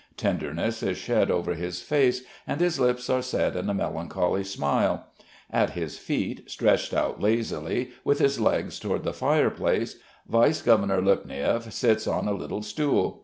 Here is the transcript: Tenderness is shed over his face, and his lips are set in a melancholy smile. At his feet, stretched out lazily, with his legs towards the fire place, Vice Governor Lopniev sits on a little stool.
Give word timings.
Tenderness 0.17 0.81
is 0.81 0.97
shed 0.97 1.29
over 1.29 1.53
his 1.53 1.79
face, 1.83 2.23
and 2.47 2.59
his 2.59 2.79
lips 2.79 3.07
are 3.07 3.21
set 3.21 3.55
in 3.55 3.69
a 3.69 3.73
melancholy 3.75 4.43
smile. 4.43 5.05
At 5.51 5.71
his 5.77 5.99
feet, 5.99 6.49
stretched 6.49 6.91
out 6.91 7.21
lazily, 7.21 7.91
with 8.03 8.17
his 8.17 8.39
legs 8.39 8.79
towards 8.79 9.03
the 9.03 9.13
fire 9.13 9.51
place, 9.51 9.97
Vice 10.27 10.63
Governor 10.63 11.03
Lopniev 11.03 11.71
sits 11.71 12.07
on 12.07 12.27
a 12.27 12.33
little 12.33 12.63
stool. 12.63 13.19